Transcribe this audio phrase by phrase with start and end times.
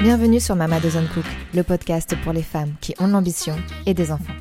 [0.00, 4.12] Bienvenue sur Mama Doesn't Cook, le podcast pour les femmes qui ont l'ambition et des
[4.12, 4.36] enfants.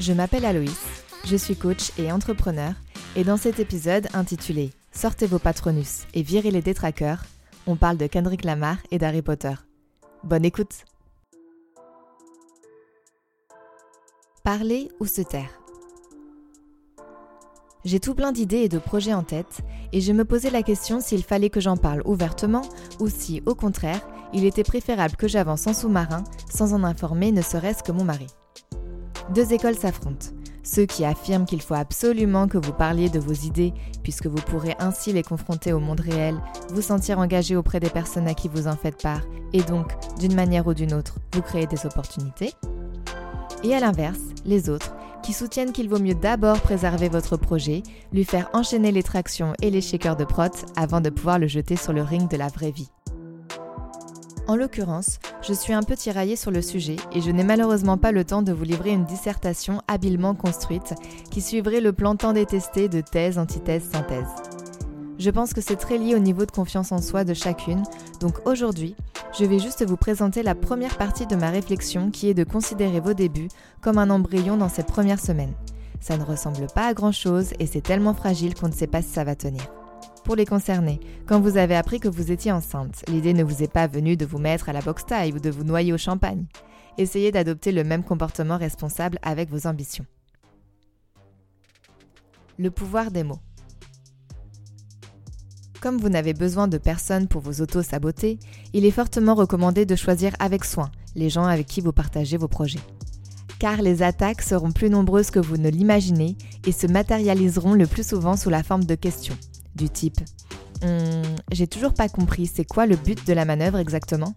[0.00, 2.72] Je m'appelle Aloïs, je suis coach et entrepreneur,
[3.14, 7.22] et dans cet épisode intitulé Sortez vos patronus et virez les détraqueurs,
[7.66, 9.54] on parle de Kendrick Lamar et d'Harry Potter.
[10.24, 10.86] Bonne écoute
[14.42, 15.61] Parler ou se taire?
[17.84, 19.60] J'ai tout plein d'idées et de projets en tête,
[19.92, 22.62] et je me posais la question s'il fallait que j'en parle ouvertement
[23.00, 24.00] ou si, au contraire,
[24.32, 28.26] il était préférable que j'avance en sous-marin sans en informer ne serait-ce que mon mari.
[29.34, 30.28] Deux écoles s'affrontent.
[30.64, 33.74] Ceux qui affirment qu'il faut absolument que vous parliez de vos idées,
[34.04, 38.28] puisque vous pourrez ainsi les confronter au monde réel, vous sentir engagé auprès des personnes
[38.28, 39.22] à qui vous en faites part,
[39.52, 42.52] et donc, d'une manière ou d'une autre, vous créez des opportunités.
[43.64, 47.82] Et à l'inverse, les autres, qui soutiennent qu'il vaut mieux d'abord préserver votre projet,
[48.12, 51.76] lui faire enchaîner les tractions et les shakers de prot avant de pouvoir le jeter
[51.76, 52.90] sur le ring de la vraie vie.
[54.48, 58.10] En l'occurrence, je suis un peu tiraillée sur le sujet et je n'ai malheureusement pas
[58.10, 60.94] le temps de vous livrer une dissertation habilement construite
[61.30, 64.28] qui suivrait le plan tant détesté de thèse, antithèse, synthèse.
[65.18, 67.84] Je pense que c'est très lié au niveau de confiance en soi de chacune,
[68.20, 68.96] donc aujourd'hui,
[69.38, 73.00] je vais juste vous présenter la première partie de ma réflexion qui est de considérer
[73.00, 73.48] vos débuts
[73.80, 75.54] comme un embryon dans ces premières semaines.
[76.00, 79.00] Ça ne ressemble pas à grand chose et c'est tellement fragile qu'on ne sait pas
[79.02, 79.62] si ça va tenir.
[80.24, 83.72] Pour les concernés, quand vous avez appris que vous étiez enceinte, l'idée ne vous est
[83.72, 86.46] pas venue de vous mettre à la boxe taille ou de vous noyer au champagne.
[86.98, 90.06] Essayez d'adopter le même comportement responsable avec vos ambitions.
[92.58, 93.40] Le pouvoir des mots.
[95.82, 98.38] Comme vous n'avez besoin de personne pour vous auto-saboter,
[98.72, 102.46] il est fortement recommandé de choisir avec soin les gens avec qui vous partagez vos
[102.46, 102.78] projets.
[103.58, 106.36] Car les attaques seront plus nombreuses que vous ne l'imaginez
[106.68, 109.36] et se matérialiseront le plus souvent sous la forme de questions,
[109.74, 110.20] du type
[110.84, 114.34] hum, J'ai toujours pas compris, c'est quoi le but de la manœuvre exactement?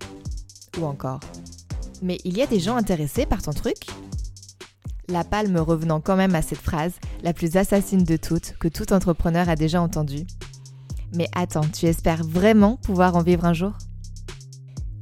[0.79, 1.19] Ou encore
[2.01, 3.85] Mais il y a des gens intéressés par ton truc?
[5.09, 8.93] La palme revenant quand même à cette phrase, la plus assassine de toutes, que tout
[8.93, 10.25] entrepreneur a déjà entendue
[11.15, 13.73] mais attends, tu espères vraiment pouvoir en vivre un jour?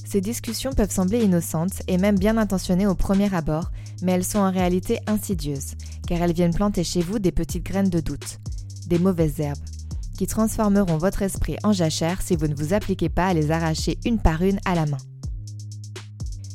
[0.06, 3.72] Ces discussions peuvent sembler innocentes et même bien intentionnées au premier abord,
[4.04, 5.74] mais elles sont en réalité insidieuses,
[6.08, 8.40] car elles viennent planter chez vous des petites graines de doute,
[8.88, 9.58] des mauvaises herbes,
[10.18, 13.98] qui transformeront votre esprit en jachère si vous ne vous appliquez pas à les arracher
[14.06, 14.98] une par une à la main.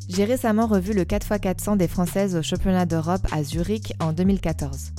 [0.09, 4.93] J'ai récemment revu le 4x400 des Françaises au championnat d'Europe à Zurich en 2014.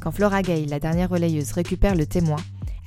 [0.00, 2.38] Quand Flora Gay, la dernière relayeuse, récupère le témoin,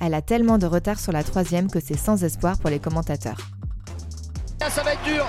[0.02, 3.36] elle a tellement de retard sur la troisième que c'est sans espoir pour les commentateurs.
[4.68, 5.26] Ça va être dur,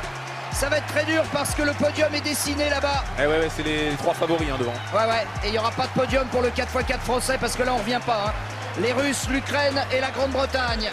[0.51, 3.03] ça va être très dur parce que le podium est dessiné là-bas.
[3.19, 4.73] Eh ouais, ouais c'est les trois favoris hein, devant.
[4.94, 7.63] Ouais, ouais, et il n'y aura pas de podium pour le 4x4 français parce que
[7.63, 8.28] là on revient pas.
[8.28, 8.34] Hein.
[8.81, 10.90] Les Russes, l'Ukraine et la Grande-Bretagne.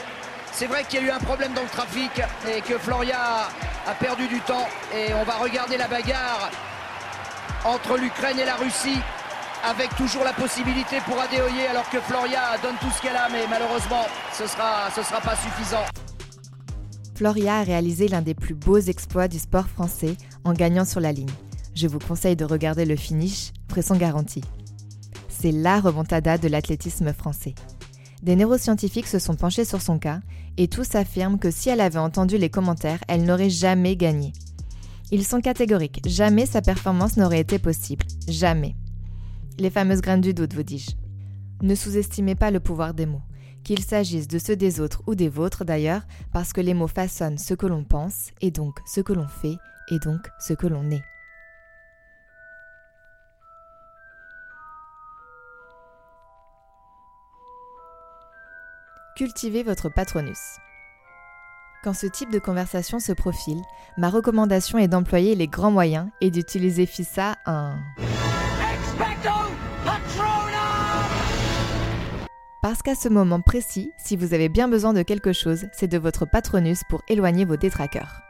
[0.52, 2.10] C'est vrai qu'il y a eu un problème dans le trafic
[2.46, 3.48] et que Floria
[3.86, 4.68] a perdu du temps.
[4.94, 6.50] Et on va regarder la bagarre
[7.64, 9.00] entre l'Ukraine et la Russie
[9.68, 13.46] avec toujours la possibilité pour Adéoyer alors que Floria donne tout ce qu'elle a mais
[13.48, 15.84] malheureusement ce sera, sera pas suffisant.
[17.14, 21.12] Floria a réalisé l'un des plus beaux exploits du sport français en gagnant sur la
[21.12, 21.28] ligne.
[21.74, 24.44] Je vous conseille de regarder le finish, pression garantie.
[25.28, 27.54] C'est la remontada de l'athlétisme français.
[28.22, 30.20] Des neuroscientifiques se sont penchés sur son cas
[30.56, 34.32] et tous affirment que si elle avait entendu les commentaires, elle n'aurait jamais gagné.
[35.10, 38.76] Ils sont catégoriques, jamais sa performance n'aurait été possible, jamais.
[39.60, 40.92] Les fameuses graines du doute, vous dis-je.
[41.60, 43.20] Ne sous-estimez pas le pouvoir des mots,
[43.62, 46.00] qu'il s'agisse de ceux des autres ou des vôtres d'ailleurs,
[46.32, 49.58] parce que les mots façonnent ce que l'on pense, et donc ce que l'on fait,
[49.90, 51.02] et donc ce que l'on est.
[59.14, 60.38] Cultivez votre patronus.
[61.84, 63.60] Quand ce type de conversation se profile,
[63.98, 67.76] ma recommandation est d'employer les grands moyens et d'utiliser FISA un...
[72.62, 75.98] Parce qu'à ce moment précis, si vous avez bien besoin de quelque chose, c'est de
[75.98, 78.20] votre patronus pour éloigner vos détraqueurs.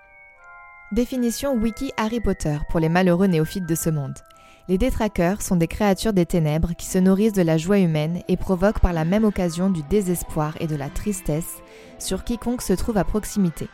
[0.93, 4.14] Définition wiki Harry Potter pour les malheureux néophytes de ce monde.
[4.69, 8.37] Les détraqueurs sont des créatures des ténèbres qui se nourrissent de la joie humaine et
[8.37, 11.59] provoquent par la même occasion du désespoir et de la tristesse
[11.99, 13.69] sur quiconque se trouve à proximité.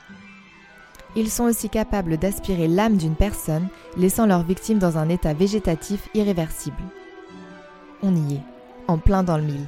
[1.17, 6.09] Ils sont aussi capables d'aspirer l'âme d'une personne, laissant leur victime dans un état végétatif
[6.15, 6.83] irréversible.
[8.03, 8.43] On y est,
[8.89, 9.67] en plein dans le mille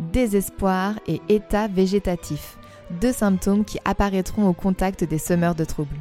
[0.00, 2.58] désespoir et état végétatif,
[3.00, 5.98] deux symptômes qui apparaîtront au contact des semeurs de troubles.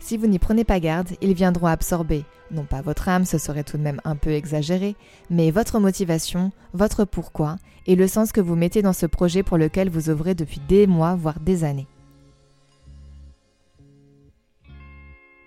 [0.00, 3.64] Si vous n'y prenez pas garde, ils viendront absorber, non pas votre âme, ce serait
[3.64, 4.94] tout de même un peu exagéré,
[5.28, 7.56] mais votre motivation, votre pourquoi
[7.86, 10.86] et le sens que vous mettez dans ce projet pour lequel vous œuvrez depuis des
[10.86, 11.88] mois, voire des années.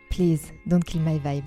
[0.10, 1.46] Please, don't kill my vibe.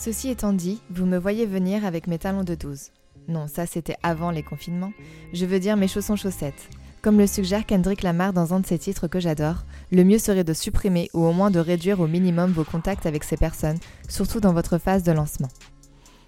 [0.00, 2.92] Ceci étant dit, vous me voyez venir avec mes talons de 12.
[3.26, 4.92] Non, ça c'était avant les confinements.
[5.32, 6.68] Je veux dire mes chaussons chaussettes.
[7.02, 10.44] Comme le suggère Kendrick Lamar dans un de ses titres que j'adore, le mieux serait
[10.44, 14.38] de supprimer ou au moins de réduire au minimum vos contacts avec ces personnes, surtout
[14.38, 15.48] dans votre phase de lancement.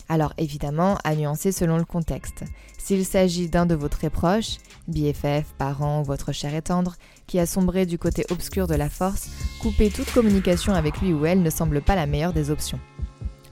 [0.09, 2.43] Alors évidemment, à nuancer selon le contexte.
[2.77, 4.57] S'il s'agit d'un de vos très proches,
[4.89, 6.97] BFF, parent ou votre cher et tendre,
[7.29, 9.31] qui a sombré du côté obscur de la force,
[9.63, 12.81] couper toute communication avec lui ou elle ne semble pas la meilleure des options.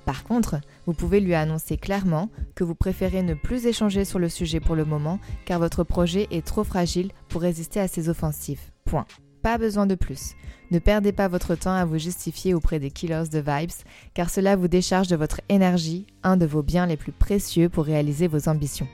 [0.08, 0.56] Par contre,
[0.87, 4.75] vous pouvez lui annoncer clairement que vous préférez ne plus échanger sur le sujet pour
[4.75, 8.70] le moment car votre projet est trop fragile pour résister à ces offensives.
[8.87, 9.05] Point.
[9.43, 10.32] Pas besoin de plus.
[10.70, 13.84] Ne perdez pas votre temps à vous justifier auprès des killers de vibes,
[14.14, 17.84] car cela vous décharge de votre énergie, un de vos biens les plus précieux pour
[17.84, 18.88] réaliser vos ambitions.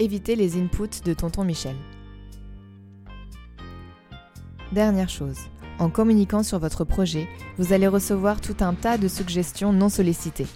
[0.00, 1.76] Évitez les inputs de tonton Michel.
[4.72, 5.38] Dernière chose,
[5.78, 10.48] en communiquant sur votre projet, vous allez recevoir tout un tas de suggestions non sollicitées.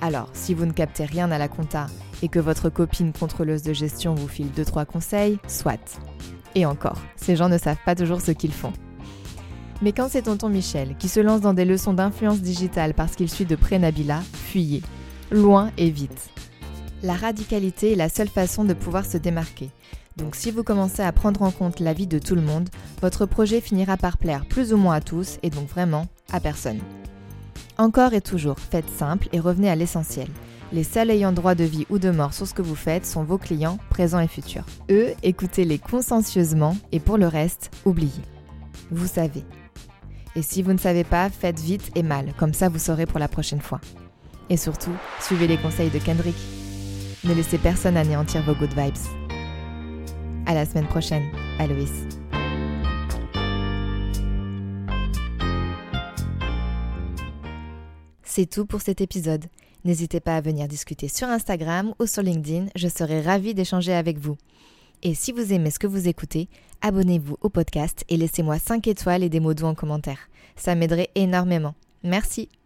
[0.00, 1.86] Alors, si vous ne captez rien à la compta
[2.22, 6.00] et que votre copine contrôleuse de gestion vous file 2-3 conseils, soit.
[6.56, 8.72] Et encore, ces gens ne savent pas toujours ce qu'ils font.
[9.80, 13.30] Mais quand c'est tonton Michel qui se lance dans des leçons d'influence digitale parce qu'il
[13.30, 14.82] suit de près Nabila, fuyez.
[15.30, 16.30] Loin et vite.
[17.02, 19.70] La radicalité est la seule façon de pouvoir se démarquer.
[20.20, 22.68] Donc si vous commencez à prendre en compte l'avis de tout le monde,
[23.00, 26.78] votre projet finira par plaire plus ou moins à tous et donc vraiment à personne.
[27.78, 30.28] Encore et toujours, faites simple et revenez à l'essentiel.
[30.72, 33.24] Les seuls ayant droit de vie ou de mort sur ce que vous faites sont
[33.24, 34.66] vos clients, présents et futurs.
[34.90, 38.22] Eux, écoutez-les consciencieusement et pour le reste, oubliez.
[38.90, 39.42] Vous savez.
[40.36, 43.18] Et si vous ne savez pas, faites vite et mal, comme ça vous saurez pour
[43.18, 43.80] la prochaine fois.
[44.50, 46.36] Et surtout, suivez les conseils de Kendrick.
[47.24, 49.19] Ne laissez personne anéantir vos good vibes.
[50.50, 51.30] À la semaine prochaine,
[51.60, 51.92] Aloïs.
[58.24, 59.44] C'est tout pour cet épisode.
[59.84, 64.18] N'hésitez pas à venir discuter sur Instagram ou sur LinkedIn, je serai ravie d'échanger avec
[64.18, 64.36] vous.
[65.04, 66.48] Et si vous aimez ce que vous écoutez,
[66.82, 70.18] abonnez-vous au podcast et laissez-moi 5 étoiles et des mots doux en commentaire.
[70.56, 71.76] Ça m'aiderait énormément.
[72.02, 72.48] Merci.